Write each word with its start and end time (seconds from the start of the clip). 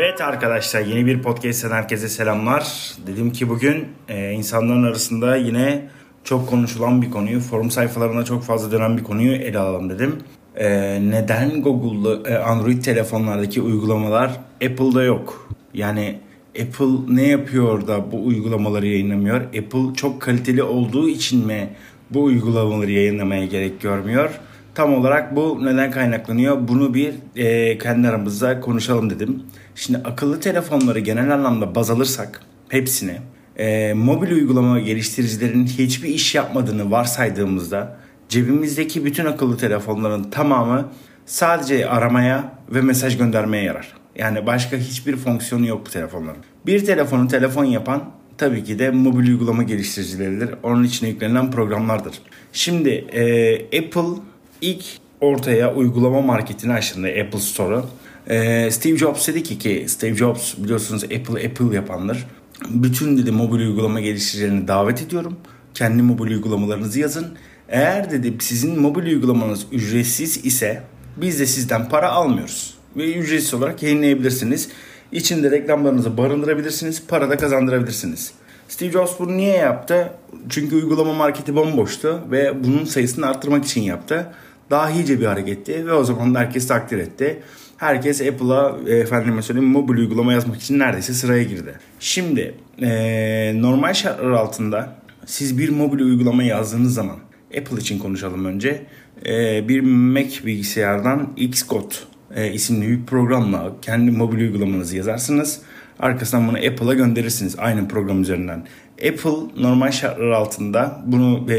Evet 0.00 0.20
arkadaşlar 0.20 0.80
yeni 0.80 1.06
bir 1.06 1.22
podcast'ten 1.22 1.70
herkese 1.70 2.08
selamlar. 2.08 2.92
Dedim 3.06 3.32
ki 3.32 3.48
bugün 3.48 3.88
e, 4.08 4.32
insanların 4.32 4.82
arasında 4.82 5.36
yine 5.36 5.88
çok 6.24 6.48
konuşulan 6.48 7.02
bir 7.02 7.10
konuyu, 7.10 7.40
forum 7.40 7.70
sayfalarında 7.70 8.24
çok 8.24 8.42
fazla 8.42 8.72
dönen 8.72 8.98
bir 8.98 9.04
konuyu 9.04 9.32
ele 9.32 9.58
alalım 9.58 9.90
dedim. 9.90 10.16
E, 10.56 10.68
neden 11.10 11.62
Google'da 11.62 12.30
e, 12.30 12.38
Android 12.38 12.82
telefonlardaki 12.82 13.60
uygulamalar 13.60 14.30
Apple'da 14.64 15.02
yok? 15.02 15.48
Yani 15.74 16.18
Apple 16.60 17.14
ne 17.14 17.28
yapıyor 17.28 17.86
da 17.86 18.12
bu 18.12 18.26
uygulamaları 18.26 18.86
yayınlamıyor? 18.86 19.40
Apple 19.40 19.94
çok 19.96 20.22
kaliteli 20.22 20.62
olduğu 20.62 21.08
için 21.08 21.46
mi 21.46 21.68
bu 22.10 22.22
uygulamaları 22.22 22.90
yayınlamaya 22.90 23.46
gerek 23.46 23.80
görmüyor? 23.80 24.40
Tam 24.78 24.94
olarak 24.94 25.36
bu 25.36 25.58
neden 25.64 25.90
kaynaklanıyor? 25.90 26.68
Bunu 26.68 26.94
bir 26.94 27.14
e, 27.36 27.78
kendi 27.78 28.08
aramızda 28.08 28.60
konuşalım 28.60 29.10
dedim. 29.10 29.42
Şimdi 29.74 29.98
akıllı 29.98 30.40
telefonları 30.40 30.98
genel 30.98 31.34
anlamda 31.34 31.74
baz 31.74 31.90
alırsak 31.90 32.40
hepsini 32.68 33.18
e, 33.56 33.92
mobil 33.94 34.30
uygulama 34.30 34.80
geliştiricilerin 34.80 35.66
hiçbir 35.66 36.08
iş 36.08 36.34
yapmadığını 36.34 36.90
varsaydığımızda 36.90 37.96
cebimizdeki 38.28 39.04
bütün 39.04 39.24
akıllı 39.24 39.56
telefonların 39.56 40.24
tamamı 40.30 40.88
sadece 41.26 41.88
aramaya 41.88 42.52
ve 42.68 42.80
mesaj 42.80 43.18
göndermeye 43.18 43.64
yarar. 43.64 43.94
Yani 44.16 44.46
başka 44.46 44.76
hiçbir 44.76 45.16
fonksiyonu 45.16 45.66
yok 45.66 45.86
bu 45.86 45.90
telefonların. 45.90 46.42
Bir 46.66 46.84
telefonu 46.84 47.28
telefon 47.28 47.64
yapan 47.64 48.04
tabii 48.38 48.64
ki 48.64 48.78
de 48.78 48.90
mobil 48.90 49.28
uygulama 49.28 49.62
geliştiricileridir. 49.62 50.50
Onun 50.62 50.84
içine 50.84 51.08
yüklenen 51.08 51.50
programlardır. 51.50 52.14
Şimdi 52.52 52.88
e, 52.88 53.54
Apple 53.78 54.22
ilk 54.60 54.84
ortaya 55.20 55.74
uygulama 55.74 56.20
marketini 56.20 56.72
açtığında 56.72 57.08
Apple 57.08 57.40
Store'u 57.40 57.84
ee, 58.30 58.70
Steve 58.70 58.96
Jobs 58.96 59.28
dedi 59.28 59.42
ki 59.42 59.58
ki 59.58 59.84
Steve 59.88 60.14
Jobs 60.14 60.54
biliyorsunuz 60.58 61.04
Apple 61.04 61.48
Apple 61.48 61.76
yapanlar. 61.76 62.26
Bütün 62.68 63.18
dedi 63.18 63.32
mobil 63.32 63.60
uygulama 63.60 64.00
geliştiricilerini 64.00 64.68
davet 64.68 65.02
ediyorum. 65.02 65.36
Kendi 65.74 66.02
mobil 66.02 66.30
uygulamalarınızı 66.30 67.00
yazın. 67.00 67.26
Eğer 67.68 68.10
dedi 68.10 68.34
sizin 68.40 68.80
mobil 68.80 69.06
uygulamanız 69.06 69.66
ücretsiz 69.72 70.44
ise 70.46 70.82
biz 71.16 71.40
de 71.40 71.46
sizden 71.46 71.88
para 71.88 72.10
almıyoruz. 72.10 72.74
Ve 72.96 73.14
ücretsiz 73.14 73.54
olarak 73.54 73.82
yayınlayabilirsiniz. 73.82 74.68
İçinde 75.12 75.50
reklamlarınızı 75.50 76.16
barındırabilirsiniz. 76.16 77.02
Para 77.08 77.30
da 77.30 77.36
kazandırabilirsiniz. 77.36 78.32
Steve 78.68 78.90
Jobs 78.90 79.12
bunu 79.18 79.36
niye 79.36 79.56
yaptı? 79.56 80.12
Çünkü 80.48 80.76
uygulama 80.76 81.12
marketi 81.12 81.56
bomboştu 81.56 82.20
ve 82.30 82.64
bunun 82.64 82.84
sayısını 82.84 83.26
arttırmak 83.26 83.64
için 83.64 83.80
yaptı. 83.80 84.32
Dahice 84.70 85.20
bir 85.20 85.26
hareketti 85.26 85.86
ve 85.86 85.92
o 85.92 86.04
zaman 86.04 86.34
da 86.34 86.38
herkes 86.38 86.66
takdir 86.66 86.98
etti. 86.98 87.42
Herkes 87.76 88.20
Apple'a 88.20 88.78
efendime 88.88 89.42
söyleyeyim 89.42 89.70
mobil 89.70 89.98
uygulama 89.98 90.32
yazmak 90.32 90.60
için 90.60 90.78
neredeyse 90.78 91.12
sıraya 91.12 91.42
girdi. 91.42 91.74
Şimdi 92.00 92.54
e, 92.82 93.52
normal 93.62 93.94
şartlar 93.94 94.30
altında 94.30 94.94
siz 95.26 95.58
bir 95.58 95.68
mobil 95.68 96.00
uygulama 96.00 96.42
yazdığınız 96.42 96.94
zaman 96.94 97.16
Apple 97.58 97.80
için 97.80 97.98
konuşalım 97.98 98.44
önce. 98.44 98.86
E, 99.26 99.68
bir 99.68 99.80
Mac 99.80 100.46
bilgisayardan 100.46 101.28
Xcode 101.36 101.94
e, 102.34 102.52
isimli 102.52 102.88
bir 102.88 103.06
programla 103.06 103.72
kendi 103.82 104.10
mobil 104.10 104.38
uygulamanızı 104.38 104.96
yazarsınız. 104.96 105.60
Arkasından 105.98 106.48
bunu 106.48 106.56
Apple'a 106.56 106.94
gönderirsiniz 106.94 107.58
aynı 107.58 107.88
program 107.88 108.22
üzerinden. 108.22 108.66
Apple 109.08 109.62
normal 109.62 109.90
şartlar 109.90 110.30
altında 110.30 111.02
bunu 111.06 111.52
e, 111.52 111.56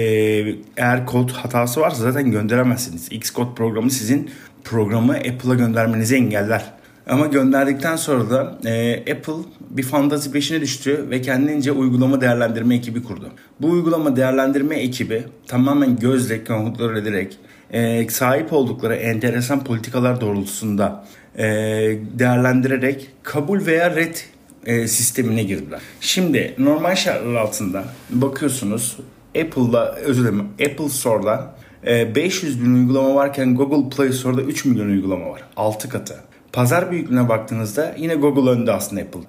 eğer 0.77 1.05
kod 1.05 1.31
hatası 1.31 1.81
varsa 1.81 2.03
zaten 2.03 2.31
gönderemezsiniz. 2.31 3.07
Xcode 3.11 3.55
programı 3.55 3.91
sizin 3.91 4.29
programı 4.63 5.13
Apple'a 5.13 5.55
göndermenizi 5.55 6.15
engeller. 6.15 6.73
Ama 7.07 7.27
gönderdikten 7.27 7.95
sonra 7.95 8.29
da 8.29 8.69
e, 8.69 8.99
Apple 8.99 9.33
bir 9.69 9.83
fantazi 9.83 10.31
peşine 10.31 10.61
düştü 10.61 11.05
ve 11.09 11.21
kendince 11.21 11.71
uygulama 11.71 12.21
değerlendirme 12.21 12.75
ekibi 12.75 13.03
kurdu. 13.03 13.29
Bu 13.61 13.69
uygulama 13.69 14.15
değerlendirme 14.15 14.75
ekibi 14.75 15.23
tamamen 15.47 15.99
gözle 15.99 16.43
kontrol 16.43 16.95
ederek 16.95 17.37
e, 17.71 18.09
sahip 18.09 18.53
oldukları 18.53 18.95
enteresan 18.95 19.63
politikalar 19.63 20.21
doğrultusunda 20.21 21.05
e, 21.37 21.45
değerlendirerek 22.19 23.09
kabul 23.23 23.65
veya 23.65 23.95
red 23.95 24.15
e, 24.65 24.87
sistemine 24.87 25.43
girdiler. 25.43 25.81
Şimdi 26.01 26.55
normal 26.57 26.95
şartlar 26.95 27.35
altında 27.35 27.83
bakıyorsunuz 28.09 28.97
Apple'da 29.29 29.95
özür 29.95 30.21
dilerim 30.21 30.39
Apple 30.39 30.89
Store'da 30.89 31.55
500 32.15 32.57
e, 32.57 32.61
bin 32.61 32.73
uygulama 32.73 33.15
varken 33.15 33.55
Google 33.55 33.95
Play 33.95 34.11
Store'da 34.11 34.41
3 34.41 34.65
milyon 34.65 34.87
uygulama 34.89 35.29
var. 35.29 35.41
6 35.57 35.89
katı. 35.89 36.15
Pazar 36.53 36.91
büyüklüğüne 36.91 37.29
baktığınızda 37.29 37.95
yine 37.97 38.15
Google 38.15 38.49
önde 38.51 38.71
aslında 38.71 39.01
Apple. 39.01 39.19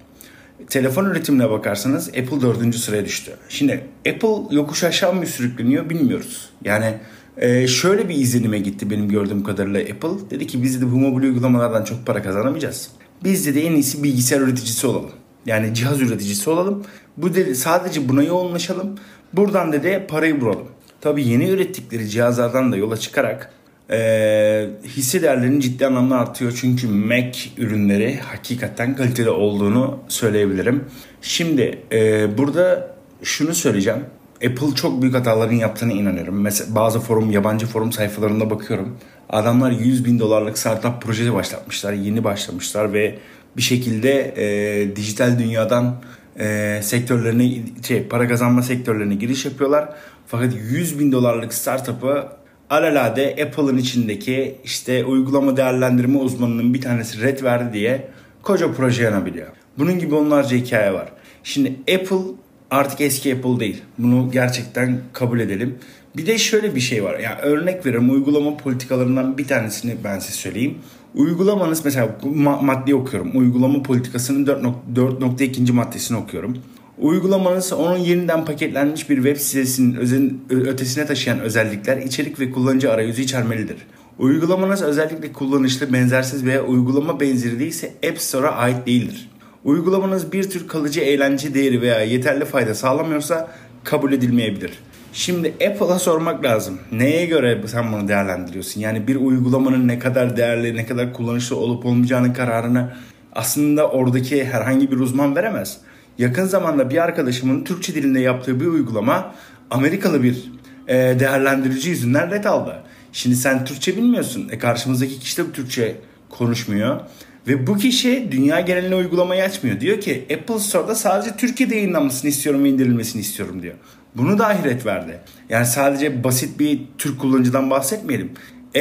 Telefon 0.68 1.04
üretimine 1.04 1.50
bakarsanız 1.50 2.08
Apple 2.08 2.40
4. 2.42 2.74
sıraya 2.74 3.04
düştü. 3.04 3.32
Şimdi 3.48 3.84
Apple 4.08 4.56
yokuş 4.56 4.84
aşağı 4.84 5.12
mı 5.12 5.26
sürükleniyor 5.26 5.90
bilmiyoruz. 5.90 6.50
Yani 6.64 6.94
e, 7.36 7.66
şöyle 7.66 8.08
bir 8.08 8.14
izlenime 8.14 8.58
gitti 8.58 8.90
benim 8.90 9.08
gördüğüm 9.08 9.42
kadarıyla 9.42 9.80
Apple. 9.80 10.30
Dedi 10.30 10.46
ki 10.46 10.62
biz 10.62 10.82
de 10.82 10.92
bu 10.92 10.96
mobil 10.96 11.22
uygulamalardan 11.22 11.84
çok 11.84 12.06
para 12.06 12.22
kazanamayacağız. 12.22 12.90
Biz 13.24 13.54
de 13.54 13.66
en 13.66 13.72
iyisi 13.72 14.02
bilgisayar 14.02 14.40
üreticisi 14.40 14.86
olalım. 14.86 15.10
Yani 15.46 15.74
cihaz 15.74 16.00
üreticisi 16.00 16.50
olalım. 16.50 16.84
Bu 17.16 17.34
dedi 17.34 17.54
sadece 17.54 18.08
buna 18.08 18.22
yoğunlaşalım. 18.22 18.98
Buradan 19.32 19.72
dedi 19.72 20.06
parayı 20.08 20.40
vuralım. 20.40 20.66
Tabii 21.00 21.28
yeni 21.28 21.48
ürettikleri 21.48 22.08
cihazlardan 22.08 22.72
da 22.72 22.76
yola 22.76 22.96
çıkarak 22.96 23.52
e, 23.90 24.68
hisse 24.84 25.22
değerlerinin 25.22 25.60
ciddi 25.60 25.86
anlamda 25.86 26.18
artıyor. 26.18 26.58
Çünkü 26.60 26.88
Mac 26.88 27.38
ürünleri 27.56 28.18
hakikaten 28.18 28.96
kaliteli 28.96 29.30
olduğunu 29.30 29.98
söyleyebilirim. 30.08 30.84
Şimdi 31.22 31.78
e, 31.92 32.38
burada 32.38 32.94
şunu 33.22 33.54
söyleyeceğim. 33.54 34.00
Apple 34.46 34.74
çok 34.74 35.02
büyük 35.02 35.14
hataların 35.14 35.54
yaptığına 35.54 35.92
inanıyorum. 35.92 36.40
Mesela 36.40 36.74
bazı 36.74 37.00
forum, 37.00 37.30
yabancı 37.30 37.66
forum 37.66 37.92
sayfalarında 37.92 38.50
bakıyorum. 38.50 38.96
Adamlar 39.28 39.70
100 39.70 40.04
bin 40.04 40.18
dolarlık 40.18 40.58
startup 40.58 41.02
projesi 41.02 41.34
başlatmışlar. 41.34 41.92
Yeni 41.92 42.24
başlamışlar 42.24 42.92
ve 42.92 43.18
bir 43.56 43.62
şekilde 43.62 44.34
e, 44.36 44.96
dijital 44.96 45.38
dünyadan 45.38 45.96
e, 46.38 46.80
sektörlerine 46.82 47.62
şey 47.88 48.02
para 48.02 48.28
kazanma 48.28 48.62
sektörlerine 48.62 49.14
giriş 49.14 49.44
yapıyorlar. 49.44 49.88
Fakat 50.26 50.52
100 50.70 50.98
bin 50.98 51.12
dolarlık 51.12 51.54
startup'ı 51.54 52.28
alalade 52.70 53.36
Apple'ın 53.46 53.76
içindeki 53.76 54.56
işte 54.64 55.04
uygulama 55.04 55.56
değerlendirme 55.56 56.18
uzmanının 56.18 56.74
bir 56.74 56.80
tanesi 56.80 57.20
red 57.20 57.42
verdi 57.42 57.72
diye 57.72 58.08
koca 58.42 58.72
proje 58.72 59.02
yanabiliyor. 59.02 59.48
Bunun 59.78 59.98
gibi 59.98 60.14
onlarca 60.14 60.56
hikaye 60.56 60.92
var. 60.92 61.08
Şimdi 61.44 61.76
Apple 61.94 62.34
artık 62.70 63.00
eski 63.00 63.34
Apple 63.34 63.60
değil. 63.60 63.82
Bunu 63.98 64.30
gerçekten 64.30 65.00
kabul 65.12 65.40
edelim. 65.40 65.78
Bir 66.16 66.26
de 66.26 66.38
şöyle 66.38 66.74
bir 66.74 66.80
şey 66.80 67.04
var. 67.04 67.18
Yani 67.18 67.40
örnek 67.40 67.86
veriyorum 67.86 68.10
uygulama 68.10 68.56
politikalarından 68.56 69.38
bir 69.38 69.48
tanesini 69.48 69.96
ben 70.04 70.18
size 70.18 70.32
söyleyeyim. 70.32 70.78
Uygulamanız 71.14 71.84
mesela 71.84 72.18
madde 72.62 72.94
okuyorum. 72.94 73.38
Uygulama 73.38 73.82
politikasının 73.82 74.46
4.2. 74.46 75.72
maddesini 75.72 76.18
okuyorum. 76.18 76.56
Uygulamanız 76.98 77.72
onun 77.72 77.96
yeniden 77.96 78.44
paketlenmiş 78.44 79.10
bir 79.10 79.16
web 79.16 79.36
sitesinin 79.36 80.44
ötesine 80.50 81.06
taşıyan 81.06 81.40
özellikler, 81.40 81.96
içerik 81.96 82.40
ve 82.40 82.50
kullanıcı 82.50 82.92
arayüzü 82.92 83.22
içermelidir. 83.22 83.76
Uygulamanız 84.18 84.82
özellikle 84.82 85.32
kullanışlı, 85.32 85.92
benzersiz 85.92 86.44
veya 86.44 86.64
uygulama 86.64 87.20
benzeri 87.20 87.58
değilse 87.58 87.92
App 88.08 88.20
Store'a 88.20 88.50
ait 88.50 88.86
değildir. 88.86 89.30
Uygulamanız 89.64 90.32
bir 90.32 90.50
tür 90.50 90.68
kalıcı 90.68 91.00
eğlence 91.00 91.54
değeri 91.54 91.82
veya 91.82 92.00
yeterli 92.00 92.44
fayda 92.44 92.74
sağlamıyorsa 92.74 93.50
kabul 93.84 94.12
edilmeyebilir. 94.12 94.72
Şimdi 95.12 95.48
Apple'a 95.48 95.98
sormak 95.98 96.44
lazım. 96.44 96.78
Neye 96.92 97.26
göre 97.26 97.62
sen 97.66 97.92
bunu 97.92 98.08
değerlendiriyorsun? 98.08 98.80
Yani 98.80 99.06
bir 99.06 99.16
uygulamanın 99.16 99.88
ne 99.88 99.98
kadar 99.98 100.36
değerli, 100.36 100.76
ne 100.76 100.86
kadar 100.86 101.12
kullanışlı 101.12 101.56
olup 101.56 101.86
olmayacağının 101.86 102.32
kararını 102.32 102.92
aslında 103.32 103.88
oradaki 103.88 104.44
herhangi 104.44 104.90
bir 104.90 104.96
uzman 104.96 105.36
veremez. 105.36 105.78
Yakın 106.18 106.44
zamanda 106.44 106.90
bir 106.90 106.96
arkadaşımın 106.96 107.64
Türkçe 107.64 107.94
dilinde 107.94 108.20
yaptığı 108.20 108.60
bir 108.60 108.66
uygulama 108.66 109.34
Amerikalı 109.70 110.22
bir 110.22 110.52
e, 110.88 110.94
değerlendirici 110.94 111.90
yüzünden 111.90 112.30
red 112.30 112.44
aldı. 112.44 112.82
Şimdi 113.12 113.36
sen 113.36 113.64
Türkçe 113.64 113.96
bilmiyorsun. 113.96 114.48
E 114.52 114.58
karşımızdaki 114.58 115.18
kişi 115.18 115.36
de 115.36 115.52
Türkçe 115.52 115.96
konuşmuyor. 116.28 117.00
Ve 117.48 117.66
bu 117.66 117.76
kişi 117.76 118.28
dünya 118.32 118.60
geneline 118.60 118.94
uygulamayı 118.94 119.44
açmıyor. 119.44 119.80
Diyor 119.80 120.00
ki 120.00 120.26
Apple 120.34 120.58
Store'da 120.58 120.94
sadece 120.94 121.36
Türkiye'de 121.36 121.74
yayınlanmasını 121.74 122.30
istiyorum 122.30 122.64
ve 122.64 122.68
indirilmesini 122.68 123.20
istiyorum 123.20 123.62
diyor. 123.62 123.74
Bunu 124.14 124.38
da 124.38 124.46
ahiret 124.46 124.86
verdi. 124.86 125.20
Yani 125.48 125.66
sadece 125.66 126.24
basit 126.24 126.58
bir 126.58 126.80
Türk 126.98 127.20
kullanıcıdan 127.20 127.70
bahsetmeyelim. 127.70 128.32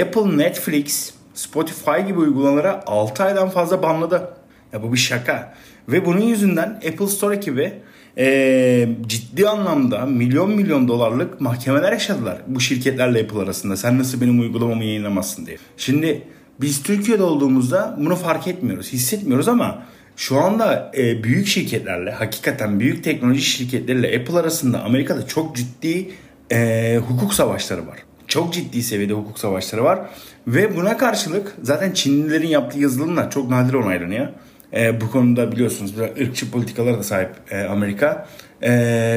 Apple, 0.02 0.38
Netflix, 0.38 1.14
Spotify 1.34 2.08
gibi 2.08 2.20
uygulamalara 2.20 2.84
6 2.88 3.24
aydan 3.24 3.50
fazla 3.50 3.84
banladı. 3.84 4.30
Ya 4.74 4.84
bu 4.84 4.94
bir 4.94 4.98
şaka. 4.98 5.54
Ve 5.90 6.06
bunun 6.06 6.22
yüzünden 6.22 6.70
Apple 6.70 7.08
Store 7.08 7.36
ekibi 7.36 7.74
e, 8.18 8.90
ciddi 9.08 9.50
anlamda 9.50 10.06
milyon 10.06 10.52
milyon 10.52 10.88
dolarlık 10.88 11.42
mahkemeler 11.42 11.92
yaşadılar 11.92 12.38
bu 12.48 12.60
şirketlerle 12.60 13.24
Apple 13.24 13.40
arasında. 13.40 13.78
Sen 13.78 14.00
nasıl 14.00 14.22
benim 14.22 14.40
uygulamamı 14.40 14.84
yayınlamazsın 14.84 15.46
diye. 15.46 15.58
Şimdi 15.78 16.22
biz 16.62 16.84
Türkiye'de 16.84 17.24
olduğumuzda 17.24 17.96
bunu 18.00 18.16
fark 18.16 18.48
etmiyoruz, 18.48 18.94
hissetmiyoruz 18.94 19.48
ama 19.48 19.84
Şu 20.20 20.40
anda 20.40 20.92
e, 20.98 21.24
büyük 21.24 21.48
şirketlerle, 21.48 22.12
hakikaten 22.12 22.80
büyük 22.80 23.04
teknoloji 23.04 23.42
şirketleriyle 23.42 24.20
Apple 24.20 24.40
arasında 24.40 24.84
Amerika'da 24.84 25.28
çok 25.28 25.56
ciddi 25.56 26.10
e, 26.52 27.00
hukuk 27.08 27.34
savaşları 27.34 27.88
var. 27.88 27.98
Çok 28.28 28.54
ciddi 28.54 28.84
seviyede 28.84 29.14
hukuk 29.14 29.40
savaşları 29.40 29.84
var. 29.84 30.00
Ve 30.48 30.76
buna 30.76 30.98
karşılık 30.98 31.56
zaten 31.62 31.92
Çinlilerin 31.92 32.48
yaptığı 32.48 32.80
yazılımlar 32.80 33.32
çok 33.32 33.50
nadir 33.50 33.74
onaylanıyor. 33.74 34.28
E, 34.74 35.02
bu 35.02 35.12
konuda 35.12 35.52
biliyorsunuz 35.52 35.98
biraz 35.98 36.10
ırkçı 36.10 36.52
politikalara 36.52 36.98
da 36.98 37.04
sahip 37.04 37.30
e, 37.52 37.64
Amerika. 37.64 38.28
E, 38.62 38.72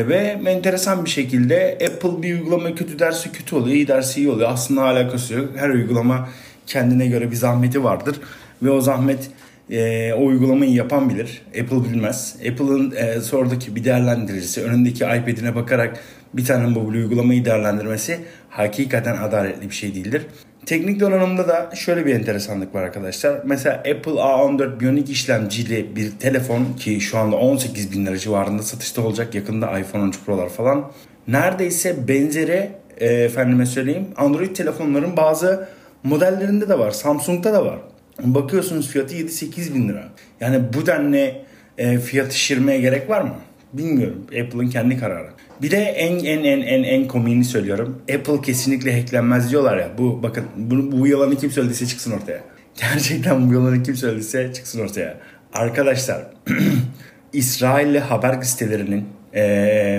ve 0.09 0.41
enteresan 0.47 1.05
bir 1.05 1.11
şekilde 1.11 1.79
Apple 1.91 2.23
bir 2.23 2.35
uygulama 2.35 2.75
kötü 2.75 2.99
dersi 2.99 3.33
kötü 3.33 3.57
oluyor, 3.57 3.77
iyi 3.77 3.89
dersi 3.89 4.21
iyi 4.21 4.31
oluyor. 4.31 4.51
Aslında 4.53 4.83
alakası 4.83 5.35
yok. 5.35 5.49
Her 5.57 5.69
uygulama 5.69 6.29
kendine 6.67 7.07
göre 7.07 7.31
bir 7.31 7.37
zahmeti 7.37 7.85
vardır. 7.85 8.17
Ve 8.63 8.71
o 8.71 8.81
zahmet 8.81 9.31
e, 9.73 10.13
o 10.15 10.25
uygulamayı 10.25 10.73
yapan 10.73 11.09
bilir. 11.09 11.43
Apple 11.49 11.85
bilmez. 11.85 12.37
Apple'ın 12.51 12.91
e, 12.91 13.21
sonraki 13.21 13.77
bir 13.77 13.85
değerlendiricisi 13.85 14.63
önündeki 14.63 15.05
iPad'ine 15.05 15.55
bakarak 15.55 16.01
bir 16.35 16.45
tane 16.45 16.67
mobil 16.67 16.95
uygulamayı 16.95 17.45
değerlendirmesi 17.45 18.19
hakikaten 18.51 19.17
adaletli 19.17 19.71
bir 19.71 19.75
şey 19.75 19.95
değildir. 19.95 20.27
Teknik 20.67 21.01
donanımda 21.01 21.49
da 21.49 21.71
şöyle 21.75 22.07
bir 22.07 22.15
enteresanlık 22.15 22.75
var 22.75 22.83
arkadaşlar. 22.83 23.41
Mesela 23.45 23.77
Apple 23.77 24.13
A14 24.13 24.81
Bionic 24.81 25.13
işlemcili 25.13 25.97
bir 25.97 26.11
telefon 26.11 26.65
ki 26.79 27.01
şu 27.01 27.19
anda 27.19 27.37
18 27.37 27.93
bin 27.93 28.07
lira 28.07 28.19
civarında 28.19 28.63
satışta 28.63 29.03
olacak. 29.03 29.35
Yakında 29.35 29.79
iPhone 29.79 30.03
13 30.03 30.17
Pro'lar 30.27 30.49
falan. 30.49 30.93
Neredeyse 31.29 32.09
benzeri 32.09 32.71
e, 32.99 33.07
efendime 33.07 33.67
söyleyeyim 33.67 34.07
Android 34.17 34.57
telefonların 34.57 35.17
bazı 35.17 35.69
modellerinde 36.05 36.69
de 36.69 36.79
var. 36.79 36.91
Samsung'da 36.91 37.53
da 37.53 37.67
var. 37.67 37.79
Bakıyorsunuz 38.21 38.89
fiyatı 38.89 39.15
7-8 39.15 39.75
bin 39.75 39.89
lira. 39.89 40.09
Yani 40.41 40.63
bu 40.75 40.87
denli 40.87 41.35
e, 41.79 41.99
fiyat 41.99 42.33
şişirmeye 42.33 42.81
gerek 42.81 43.11
var 43.11 43.21
mı? 43.21 43.35
Bilmiyorum. 43.73 44.27
Apple'ın 44.27 44.69
kendi 44.69 44.99
kararı. 44.99 45.29
Bir 45.63 45.71
de 45.71 45.77
en 45.77 46.25
en 46.25 46.45
en 46.45 46.61
en 46.61 46.83
en 46.83 47.09
komiğini 47.09 47.45
söylüyorum. 47.45 48.03
Apple 48.15 48.41
kesinlikle 48.43 49.01
hacklenmez 49.01 49.51
diyorlar 49.51 49.79
ya. 49.79 49.89
Bu 49.99 50.23
bakın 50.23 50.45
bu, 50.57 51.01
bu 51.01 51.07
yalanı 51.07 51.37
kim 51.37 51.51
söylediyse 51.51 51.87
çıksın 51.87 52.13
ortaya. 52.13 52.41
Gerçekten 52.81 53.51
bu 53.51 53.55
yalanı 53.55 53.83
kim 53.83 53.97
söylediyse 53.97 54.53
çıksın 54.53 54.81
ortaya. 54.81 55.19
Arkadaşlar 55.53 56.27
İsrailli 57.33 57.99
haber 57.99 58.43
sitelerinin 58.43 59.05
e, 59.33 59.43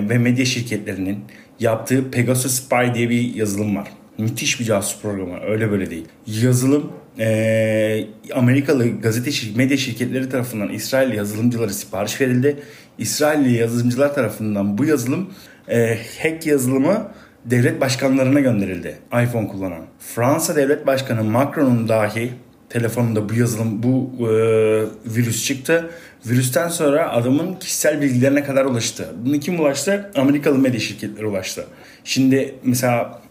ve 0.09 0.18
medya 0.18 0.45
şirketlerinin 0.45 1.19
yaptığı 1.59 2.12
Pegasus 2.12 2.54
Spy 2.54 2.94
diye 2.95 3.09
bir 3.09 3.36
yazılım 3.36 3.75
var. 3.75 3.88
Müthiş 4.18 4.59
bir 4.59 4.66
casus 4.66 5.01
programı. 5.01 5.39
Öyle 5.48 5.71
böyle 5.71 5.89
değil. 5.89 6.06
Yazılım 6.27 6.92
e, 7.19 8.06
Amerikalı 8.33 9.01
gazete 9.01 9.31
medya 9.56 9.77
şirketleri 9.77 10.30
tarafından 10.30 10.69
İsrailli 10.69 11.15
yazılımcılara 11.15 11.69
sipariş 11.69 12.21
verildi. 12.21 12.60
İsrailli 12.98 13.54
yazılımcılar 13.54 14.15
tarafından 14.15 14.77
bu 14.77 14.86
yazılım 14.86 15.30
e, 15.68 15.98
hack 16.24 16.48
yazılımı 16.48 17.12
devlet 17.45 17.81
başkanlarına 17.81 18.39
gönderildi. 18.39 18.98
iPhone 19.07 19.48
kullanan. 19.48 19.86
Fransa 20.00 20.56
devlet 20.56 20.88
başkanı 20.88 21.24
Macron'un 21.24 21.89
dahi 21.89 22.31
telefonunda 22.69 23.30
bu 23.30 23.33
yazılım 23.33 23.83
bu 23.83 24.12
e, 24.19 24.33
virüs 25.06 25.45
çıktı. 25.45 25.89
Virüsten 26.25 26.68
sonra 26.68 27.12
adamın 27.12 27.56
kişisel 27.56 28.01
bilgilerine 28.01 28.44
kadar 28.44 28.66
ulaştı. 28.66 29.07
Bunu 29.25 29.39
kim 29.39 29.59
ulaştı? 29.59 30.12
Amerikalı 30.16 30.57
medya 30.57 30.80
şirketleri 30.80 31.25
ulaştı. 31.25 31.66
Şimdi 32.04 32.56
mesela 32.63 33.21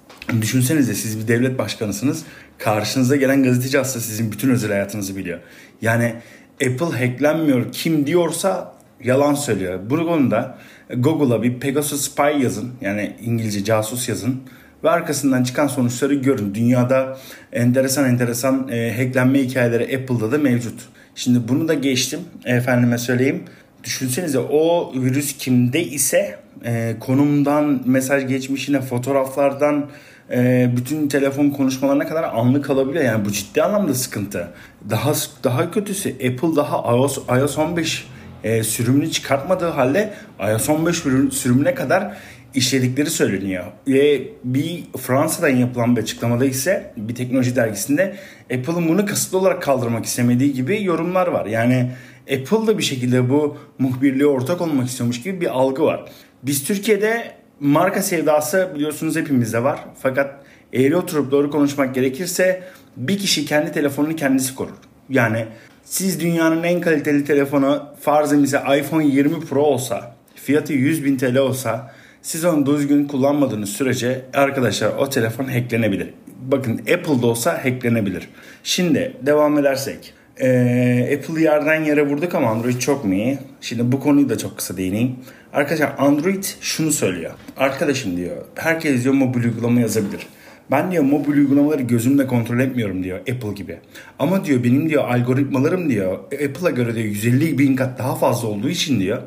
düşünsenize 0.40 0.94
siz 0.94 1.18
bir 1.18 1.28
devlet 1.28 1.58
başkanısınız. 1.58 2.24
Karşınıza 2.58 3.16
gelen 3.16 3.42
gazeteci 3.42 3.80
aslında 3.80 4.04
sizin 4.04 4.32
bütün 4.32 4.50
özel 4.50 4.70
hayatınızı 4.70 5.16
biliyor. 5.16 5.38
Yani 5.82 6.14
Apple 6.54 7.06
hacklenmiyor 7.06 7.72
kim 7.72 8.06
diyorsa 8.06 8.74
yalan 9.04 9.34
söylüyor. 9.34 9.80
Bu 9.90 9.96
konuda 9.96 10.58
Google'a 10.96 11.42
bir 11.42 11.60
Pegasus 11.60 12.10
Spy 12.10 12.42
yazın. 12.42 12.72
Yani 12.80 13.16
İngilizce 13.20 13.64
casus 13.64 14.08
yazın. 14.08 14.42
Ve 14.84 14.90
arkasından 14.90 15.42
çıkan 15.42 15.66
sonuçları 15.66 16.14
görün. 16.14 16.54
Dünyada 16.54 17.18
enteresan 17.52 18.04
enteresan 18.04 18.68
e, 18.68 18.96
hacklenme 18.96 19.38
hikayeleri 19.38 19.96
Apple'da 19.96 20.32
da 20.32 20.38
mevcut. 20.38 20.88
Şimdi 21.14 21.48
bunu 21.48 21.68
da 21.68 21.74
geçtim. 21.74 22.20
Efendime 22.44 22.98
söyleyeyim. 22.98 23.42
Düşünsenize 23.84 24.38
o 24.38 24.92
virüs 24.94 25.36
kimde 25.38 25.84
ise 25.84 26.38
e, 26.64 26.94
konumdan, 27.00 27.82
mesaj 27.86 28.28
geçmişine, 28.28 28.80
fotoğraflardan, 28.80 29.90
e, 30.30 30.70
bütün 30.76 31.08
telefon 31.08 31.50
konuşmalarına 31.50 32.06
kadar 32.06 32.22
anlık 32.22 32.70
alabiliyor. 32.70 33.04
Yani 33.04 33.24
bu 33.24 33.32
ciddi 33.32 33.62
anlamda 33.62 33.94
sıkıntı. 33.94 34.48
Daha 34.90 35.12
daha 35.44 35.70
kötüsü 35.70 36.10
Apple 36.10 36.56
daha 36.56 36.96
iOS, 36.96 37.18
iOS 37.28 37.58
15 37.58 38.06
e, 38.44 38.62
sürümünü 38.62 39.10
çıkartmadığı 39.10 39.68
halde 39.68 40.12
iOS 40.40 40.68
15 40.68 40.96
sürümüne 41.32 41.74
kadar 41.74 42.16
işledikleri 42.54 43.10
söyleniyor. 43.10 43.64
Ve 43.88 44.28
bir 44.44 44.84
Fransa'dan 44.98 45.56
yapılan 45.56 45.96
bir 45.96 46.02
açıklamada 46.02 46.44
ise 46.44 46.92
bir 46.96 47.14
teknoloji 47.14 47.56
dergisinde 47.56 48.16
Apple'ın 48.44 48.88
bunu 48.88 49.06
kasıtlı 49.06 49.38
olarak 49.38 49.62
kaldırmak 49.62 50.04
istemediği 50.04 50.52
gibi 50.52 50.84
yorumlar 50.84 51.26
var. 51.26 51.46
Yani 51.46 51.90
Apple 52.22 52.66
da 52.66 52.78
bir 52.78 52.82
şekilde 52.82 53.30
bu 53.30 53.56
muhbirliğe 53.78 54.26
ortak 54.26 54.60
olmak 54.60 54.88
istiyormuş 54.88 55.22
gibi 55.22 55.40
bir 55.40 55.46
algı 55.46 55.82
var. 55.82 56.04
Biz 56.42 56.64
Türkiye'de 56.64 57.41
marka 57.62 58.02
sevdası 58.02 58.70
biliyorsunuz 58.74 59.16
hepimizde 59.16 59.64
var. 59.64 59.80
Fakat 60.02 60.34
eğri 60.72 60.96
oturup 60.96 61.30
doğru 61.30 61.50
konuşmak 61.50 61.94
gerekirse 61.94 62.62
bir 62.96 63.18
kişi 63.18 63.44
kendi 63.44 63.72
telefonunu 63.72 64.16
kendisi 64.16 64.54
korur. 64.54 64.74
Yani 65.08 65.46
siz 65.84 66.20
dünyanın 66.20 66.62
en 66.62 66.80
kaliteli 66.80 67.24
telefonu 67.24 67.82
farzımıza 68.00 68.76
iPhone 68.76 69.06
20 69.06 69.40
Pro 69.40 69.62
olsa, 69.62 70.14
fiyatı 70.34 70.72
100 70.72 71.04
bin 71.04 71.16
TL 71.16 71.36
olsa 71.36 71.92
siz 72.22 72.44
onu 72.44 72.66
düzgün 72.66 73.04
kullanmadığınız 73.06 73.68
sürece 73.68 74.24
arkadaşlar 74.34 74.92
o 74.96 75.08
telefon 75.08 75.44
hacklenebilir. 75.44 76.10
Bakın 76.42 76.78
Apple'da 76.78 77.26
olsa 77.26 77.64
hacklenebilir. 77.64 78.28
Şimdi 78.64 79.16
devam 79.22 79.58
edersek. 79.58 80.14
Ee, 80.42 81.18
Apple'ı 81.18 81.40
yerden 81.40 81.84
yere 81.84 82.06
vurduk 82.06 82.34
ama 82.34 82.50
Android 82.50 82.78
çok 82.78 83.04
mu 83.04 83.14
iyi? 83.14 83.38
Şimdi 83.60 83.92
bu 83.92 84.00
konuyu 84.00 84.28
da 84.28 84.38
çok 84.38 84.56
kısa 84.56 84.76
değineyim. 84.76 85.16
Arkadaşlar 85.52 85.94
Android 85.98 86.44
şunu 86.60 86.92
söylüyor. 86.92 87.32
Arkadaşım 87.56 88.16
diyor 88.16 88.36
herkes 88.54 89.04
diyor 89.04 89.14
mobil 89.14 89.44
uygulama 89.44 89.80
yazabilir. 89.80 90.26
Ben 90.70 90.92
diyor 90.92 91.04
mobil 91.04 91.32
uygulamaları 91.32 91.82
gözümle 91.82 92.26
kontrol 92.26 92.60
etmiyorum 92.60 93.04
diyor 93.04 93.18
Apple 93.18 93.52
gibi. 93.56 93.78
Ama 94.18 94.44
diyor 94.44 94.64
benim 94.64 94.88
diyor 94.88 95.04
algoritmalarım 95.04 95.90
diyor 95.90 96.18
Apple'a 96.18 96.70
göre 96.70 96.94
diyor 96.94 97.06
150 97.06 97.58
bin 97.58 97.76
kat 97.76 97.98
daha 97.98 98.16
fazla 98.16 98.48
olduğu 98.48 98.68
için 98.68 99.00
diyor 99.00 99.22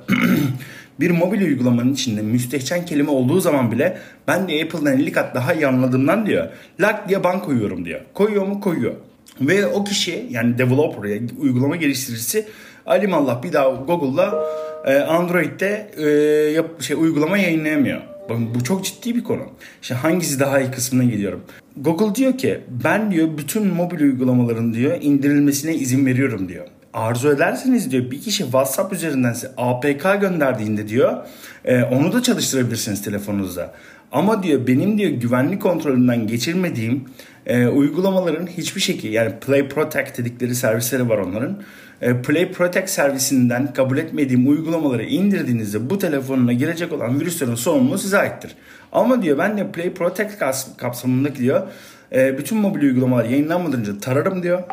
bir 0.99 1.11
mobil 1.11 1.41
uygulamanın 1.41 1.93
içinde 1.93 2.21
müstehcen 2.21 2.85
kelime 2.85 3.09
olduğu 3.09 3.41
zaman 3.41 3.71
bile 3.71 3.97
ben 4.27 4.47
de 4.47 4.63
Apple'dan 4.63 4.99
50 4.99 5.11
kat 5.11 5.35
daha 5.35 5.53
iyi 5.53 5.67
anladığımdan 5.67 6.25
diyor 6.25 6.47
lak 6.79 7.09
diye 7.09 7.23
ban 7.23 7.41
koyuyorum 7.41 7.85
diyor. 7.85 8.01
Koyuyor 8.13 8.47
mu? 8.47 8.59
Koyuyor. 8.59 8.93
Ve 9.41 9.67
o 9.67 9.83
kişi 9.83 10.27
yani 10.29 10.57
developer 10.57 11.09
yani 11.09 11.27
uygulama 11.39 11.75
geliştiricisi 11.75 12.45
alimallah 12.85 13.43
bir 13.43 13.53
daha 13.53 13.69
Google'da 13.69 14.45
e, 14.85 14.97
Android'de 14.97 15.91
e, 15.97 16.07
yap, 16.51 16.81
şey 16.81 16.97
uygulama 16.97 17.37
yayınlayamıyor. 17.37 18.01
Bakın 18.29 18.55
bu 18.55 18.63
çok 18.63 18.85
ciddi 18.85 19.15
bir 19.15 19.23
konu. 19.23 19.43
İşte 19.81 19.95
hangisi 19.95 20.39
daha 20.39 20.59
iyi 20.59 20.71
kısmına 20.71 21.03
geliyorum. 21.03 21.41
Google 21.77 22.15
diyor 22.15 22.37
ki 22.37 22.59
ben 22.83 23.11
diyor 23.11 23.27
bütün 23.37 23.67
mobil 23.67 24.01
uygulamaların 24.01 24.73
diyor 24.73 24.97
indirilmesine 25.01 25.75
izin 25.75 26.05
veriyorum 26.05 26.49
diyor. 26.49 26.65
Arzu 26.93 27.29
ederseniz 27.29 27.91
diyor 27.91 28.11
bir 28.11 28.21
kişi 28.21 28.43
WhatsApp 28.43 28.93
üzerinden 28.93 29.33
size 29.33 29.51
APK 29.57 30.21
gönderdiğinde 30.21 30.87
diyor 30.87 31.17
e, 31.65 31.83
onu 31.83 32.13
da 32.13 32.23
çalıştırabilirsiniz 32.23 33.01
telefonunuzda. 33.01 33.73
Ama 34.11 34.43
diyor 34.43 34.67
benim 34.67 34.97
diyor 34.97 35.11
güvenlik 35.11 35.61
kontrolünden 35.61 36.27
geçirmediğim 36.27 37.05
e, 37.45 37.67
uygulamaların 37.67 38.47
hiçbir 38.47 38.81
şekilde 38.81 39.13
yani 39.13 39.33
Play 39.45 39.67
Protect 39.67 40.17
dedikleri 40.17 40.55
servisleri 40.55 41.09
var 41.09 41.17
onların. 41.17 41.61
E, 42.01 42.21
Play 42.21 42.51
Protect 42.51 42.89
servisinden 42.89 43.73
kabul 43.73 43.97
etmediğim 43.97 44.49
uygulamaları 44.49 45.03
indirdiğinizde 45.03 45.89
bu 45.89 45.99
telefonuna 45.99 46.53
girecek 46.53 46.93
olan 46.93 47.19
virüslerin 47.19 47.55
sorumluluğu 47.55 47.97
size 47.97 48.17
aittir. 48.17 48.55
Ama 48.91 49.21
diyor 49.21 49.37
ben 49.37 49.57
de 49.57 49.71
Play 49.71 49.93
Protect 49.93 50.31
kapsamındaki 50.77 51.39
diyor 51.39 51.67
e, 52.11 52.37
bütün 52.37 52.57
mobil 52.57 52.81
uygulamalar 52.81 53.25
yayınlanmadan 53.25 53.79
önce 53.79 53.99
tararım 53.99 54.43
diyor. 54.43 54.63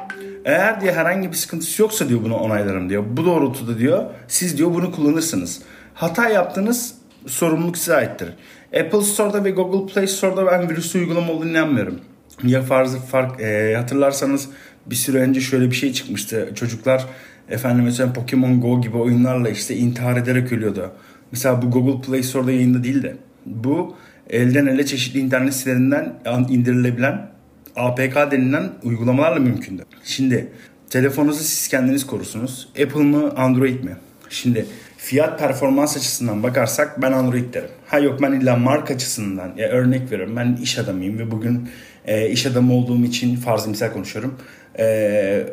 Eğer 0.45 0.81
diye 0.81 0.93
herhangi 0.93 1.29
bir 1.29 1.37
sıkıntısı 1.37 1.83
yoksa 1.83 2.09
diyor 2.09 2.21
bunu 2.25 2.37
onaylarım 2.37 2.91
diyor. 2.91 3.05
Bu 3.11 3.25
doğrultuda 3.25 3.79
diyor 3.79 4.05
siz 4.29 4.59
diyor 4.59 4.75
bunu 4.75 4.93
kullanırsınız. 4.93 5.62
Hata 5.95 6.29
yaptınız 6.29 6.95
sorumluluk 7.26 7.79
size 7.79 7.97
aittir. 7.97 8.29
Apple 8.81 9.02
Store'da 9.02 9.45
ve 9.45 9.50
Google 9.50 9.93
Play 9.93 10.07
Store'da 10.07 10.47
ben 10.47 10.71
virüslü 10.71 10.99
uygulama 11.00 11.33
olduğunu 11.33 11.50
inanmıyorum. 11.50 12.00
Ya 12.44 12.62
farzı 12.62 12.98
fark 12.98 13.40
e, 13.40 13.74
hatırlarsanız 13.76 14.48
bir 14.86 14.94
süre 14.94 15.18
önce 15.18 15.40
şöyle 15.40 15.70
bir 15.70 15.76
şey 15.76 15.92
çıkmıştı. 15.92 16.52
Çocuklar 16.54 17.06
efendim 17.48 17.84
mesela 17.84 18.12
Pokemon 18.12 18.60
Go 18.60 18.80
gibi 18.80 18.96
oyunlarla 18.96 19.48
işte 19.48 19.76
intihar 19.76 20.16
ederek 20.16 20.52
ölüyordu. 20.52 20.92
Mesela 21.32 21.62
bu 21.62 21.70
Google 21.70 22.06
Play 22.06 22.22
Store'da 22.22 22.52
yayında 22.52 22.84
değil 22.84 23.02
de 23.02 23.16
bu 23.46 23.96
elden 24.30 24.66
ele 24.66 24.86
çeşitli 24.86 25.20
internet 25.20 25.54
sitelerinden 25.54 26.14
indirilebilen 26.48 27.30
APK 27.76 28.16
denilen 28.30 28.70
uygulamalarla 28.82 29.40
mümkündü. 29.40 29.84
Şimdi 30.04 30.48
Telefonunuzu 30.92 31.44
siz 31.44 31.68
kendiniz 31.68 32.06
korusunuz. 32.06 32.68
Apple 32.82 33.00
mı 33.00 33.32
Android 33.36 33.84
mi? 33.84 33.96
Şimdi 34.28 34.66
fiyat 35.02 35.38
performans 35.38 35.97
açısından 35.97 36.42
bakarsak 36.42 37.02
ben 37.02 37.12
Android 37.12 37.54
derim. 37.54 37.68
Ha 37.87 37.99
yok 37.99 38.23
ben 38.23 38.32
illa 38.32 38.56
marka 38.56 38.94
açısından 38.94 39.52
ya 39.56 39.68
örnek 39.68 40.11
veriyorum 40.12 40.37
ben 40.37 40.59
iş 40.62 40.78
adamıyım 40.78 41.18
ve 41.18 41.30
bugün 41.30 41.68
e, 42.04 42.28
iş 42.28 42.47
adamı 42.47 42.75
olduğum 42.75 43.04
için 43.04 43.37
farz 43.37 43.66
misal 43.66 43.92
konuşuyorum. 43.92 44.35
E, 44.78 44.85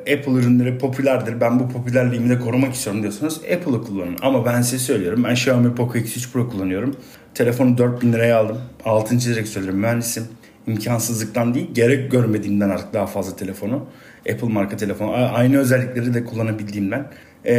Apple 0.01 0.32
ürünleri 0.32 0.77
popülerdir. 0.77 1.41
Ben 1.41 1.60
bu 1.60 1.70
popülerliğimi 1.70 2.29
de 2.29 2.39
korumak 2.39 2.74
istiyorum 2.74 3.01
diyorsanız 3.01 3.38
Apple'ı 3.38 3.82
kullanın. 3.84 4.18
Ama 4.22 4.46
ben 4.46 4.62
size 4.62 4.79
söylüyorum. 4.79 5.24
Ben 5.24 5.34
Xiaomi 5.34 5.75
Poco 5.75 5.98
X3 5.98 6.32
Pro 6.32 6.50
kullanıyorum. 6.50 6.96
Telefonu 7.34 7.77
4000 7.77 8.13
liraya 8.13 8.38
aldım. 8.38 8.58
Altın 8.86 9.18
çizerek 9.18 9.48
söylüyorum 9.48 9.79
mühendisim. 9.79 10.24
İmkansızlıktan 10.68 11.53
değil 11.53 11.70
gerek 11.74 12.12
görmediğimden 12.12 12.70
artık 12.70 12.94
daha 12.94 13.08
fazla 13.08 13.36
telefonu. 13.36 13.86
Apple 14.32 14.48
marka 14.48 14.77
telefonu. 14.77 15.13
Aynı 15.13 15.58
özellikleri 15.58 16.13
de 16.13 16.25
kullanabildiğimden. 16.25 17.06
E, 17.46 17.53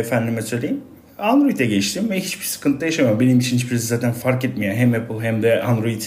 efendime 0.00 0.42
söyleyeyim. 0.42 0.80
Android'e 1.18 1.66
geçtim 1.66 2.10
ve 2.10 2.20
hiçbir 2.20 2.44
sıkıntı 2.44 2.84
yaşamıyorum. 2.84 3.20
Benim 3.20 3.38
için 3.38 3.56
hiçbirisi 3.56 3.86
zaten 3.86 4.12
fark 4.12 4.44
etmiyor. 4.44 4.74
Hem 4.74 4.94
Apple 4.94 5.20
hem 5.20 5.42
de 5.42 5.62
Android 5.62 6.02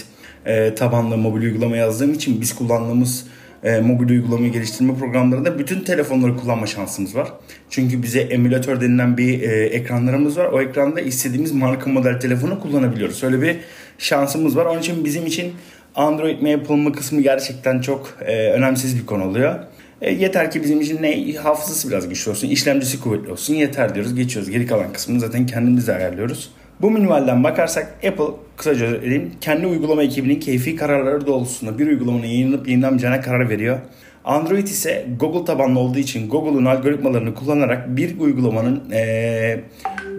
e, 0.46 0.74
tabanlı 0.74 1.16
mobil 1.16 1.42
uygulama 1.42 1.76
yazdığım 1.76 2.12
için 2.14 2.40
biz 2.40 2.54
kullandığımız 2.54 3.26
e, 3.64 3.80
mobil 3.80 4.10
uygulamayı 4.10 4.52
geliştirme 4.52 4.94
programlarında 4.94 5.58
bütün 5.58 5.80
telefonları 5.80 6.36
kullanma 6.36 6.66
şansımız 6.66 7.16
var. 7.16 7.28
Çünkü 7.70 8.02
bize 8.02 8.20
emülatör 8.20 8.80
denilen 8.80 9.16
bir 9.16 9.42
e, 9.42 9.66
ekranlarımız 9.66 10.36
var. 10.36 10.46
O 10.46 10.60
ekranda 10.60 11.00
istediğimiz 11.00 11.52
marka 11.52 11.90
model 11.90 12.20
telefonu 12.20 12.60
kullanabiliyoruz. 12.60 13.24
Öyle 13.24 13.42
bir 13.42 13.56
şansımız 13.98 14.56
var. 14.56 14.66
Onun 14.66 14.80
için 14.80 15.04
bizim 15.04 15.26
için 15.26 15.52
Android 15.94 16.42
mi 16.42 16.54
Apple 16.54 16.76
mı 16.76 16.92
kısmı 16.92 17.20
gerçekten 17.20 17.80
çok 17.80 18.16
e, 18.26 18.50
önemsiz 18.50 19.00
bir 19.00 19.06
konu 19.06 19.24
oluyor. 19.24 19.54
E, 20.02 20.12
yeter 20.12 20.50
ki 20.50 20.62
bizim 20.62 20.80
için 20.80 21.02
ne 21.02 21.34
hafızası 21.34 21.90
biraz 21.90 22.08
güçlü 22.08 22.30
olsun, 22.30 22.48
işlemcisi 22.48 23.00
kuvvetli 23.00 23.32
olsun 23.32 23.54
yeter 23.54 23.94
diyoruz. 23.94 24.14
Geçiyoruz. 24.14 24.50
Geri 24.50 24.66
kalan 24.66 24.92
kısmını 24.92 25.20
zaten 25.20 25.46
kendimiz 25.46 25.88
ayarlıyoruz. 25.88 26.50
Bu 26.80 26.90
minvalden 26.90 27.44
bakarsak 27.44 27.94
Apple 28.06 28.34
kısaca 28.56 28.90
söyleyeyim 28.90 29.32
kendi 29.40 29.66
uygulama 29.66 30.02
ekibinin 30.02 30.40
keyfi 30.40 30.76
kararları 30.76 31.26
doğrultusunda 31.26 31.78
bir 31.78 31.86
uygulamanın 31.86 32.26
yayınlanıp 32.26 32.68
yayınlanmayacağına 32.68 33.20
karar 33.20 33.50
veriyor. 33.50 33.78
Android 34.24 34.66
ise 34.66 35.06
Google 35.20 35.44
tabanlı 35.44 35.78
olduğu 35.78 35.98
için 35.98 36.28
Google'un 36.28 36.64
algoritmalarını 36.64 37.34
kullanarak 37.34 37.96
bir 37.96 38.20
uygulamanın 38.20 38.82
ee, 38.92 39.60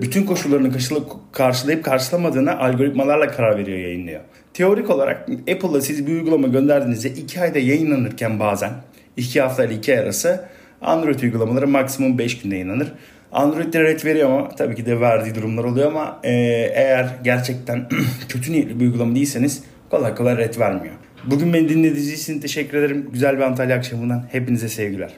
bütün 0.02 0.26
koşullarını 0.26 0.72
karşılayıp 1.32 1.84
karşılamadığına 1.84 2.58
algoritmalarla 2.58 3.28
karar 3.28 3.58
veriyor 3.58 3.78
yayınlıyor. 3.78 4.22
Teorik 4.54 4.90
olarak 4.90 5.30
Apple'da 5.30 5.82
siz 5.82 6.08
bir 6.08 6.12
uygulama 6.12 6.48
gönderdiğinizde 6.48 7.10
2 7.10 7.42
ayda 7.42 7.60
yayınlanırken 7.60 8.40
bazen 8.40 8.72
2 9.20 9.42
hafta 9.42 9.66
ile 9.66 9.74
2 9.74 9.94
ay 9.94 10.00
arası 10.00 10.46
Android 10.82 11.20
uygulamaları 11.20 11.68
maksimum 11.68 12.18
5 12.18 12.42
günde 12.42 12.56
yayınlanır. 12.56 12.94
Android'de 13.32 13.84
red 13.84 14.06
veriyor 14.06 14.30
ama 14.30 14.50
tabii 14.50 14.76
ki 14.76 14.86
de 14.86 15.02
verdiği 15.02 15.36
durumlar 15.36 15.64
oluyor 15.64 15.88
ama 15.88 16.20
e, 16.24 16.32
eğer 16.76 17.10
gerçekten 17.24 17.90
kötü 18.30 18.52
niyetli 18.52 18.80
bir 18.80 18.86
uygulama 18.86 19.16
değilseniz 19.16 19.64
kolay 19.90 20.16
kolay 20.16 20.38
red 20.38 20.60
vermiyor. 20.60 20.96
Bugün 21.26 21.54
beni 21.54 21.70
dinlediğiniz 21.70 22.22
için 22.22 22.40
teşekkür 22.40 22.78
ederim. 22.78 23.10
Güzel 23.14 23.38
bir 23.38 23.42
Antalya 23.42 23.78
akşamından 23.78 24.26
hepinize 24.32 24.70
sevgiler. 24.70 25.12